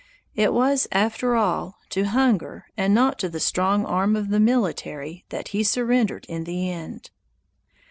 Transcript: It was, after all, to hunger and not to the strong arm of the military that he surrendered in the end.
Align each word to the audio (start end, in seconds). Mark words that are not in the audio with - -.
It 0.35 0.51
was, 0.51 0.87
after 0.91 1.35
all, 1.35 1.75
to 1.89 2.05
hunger 2.05 2.65
and 2.75 2.91
not 2.91 3.19
to 3.19 3.29
the 3.29 3.39
strong 3.39 3.85
arm 3.85 4.15
of 4.15 4.29
the 4.29 4.39
military 4.39 5.25
that 5.29 5.49
he 5.49 5.63
surrendered 5.63 6.25
in 6.27 6.43
the 6.45 6.71
end. 6.71 7.11